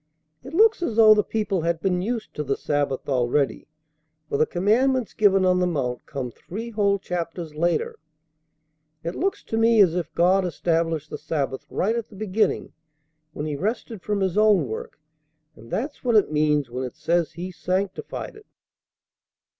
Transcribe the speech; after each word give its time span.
It 0.43 0.55
looks 0.55 0.81
as 0.81 0.95
though 0.95 1.13
the 1.13 1.23
people 1.23 1.61
had 1.61 1.79
been 1.79 2.01
used 2.01 2.33
to 2.33 2.43
the 2.43 2.57
Sabbath 2.57 3.07
already, 3.07 3.67
for 4.27 4.35
the 4.39 4.47
commandments 4.47 5.13
given 5.13 5.45
on 5.45 5.59
the 5.59 5.67
mount 5.67 6.07
come 6.07 6.31
three 6.31 6.71
whole 6.71 6.97
chapters 6.97 7.53
later. 7.53 7.99
It 9.03 9.13
looks 9.13 9.43
to 9.43 9.57
me 9.57 9.79
as 9.79 9.93
if 9.93 10.11
God 10.15 10.43
established 10.43 11.11
the 11.11 11.19
Sabbath 11.19 11.67
right 11.69 11.95
at 11.95 12.09
the 12.09 12.15
beginning 12.15 12.73
when 13.33 13.45
He 13.45 13.55
rested 13.55 14.01
from 14.01 14.21
His 14.21 14.39
own 14.39 14.67
work, 14.67 14.99
and 15.55 15.69
that's 15.69 16.03
what 16.03 16.15
it 16.15 16.31
means 16.31 16.71
when 16.71 16.83
it 16.83 16.95
says 16.95 17.33
He 17.33 17.51
sanctified 17.51 18.35
it." 18.35 18.47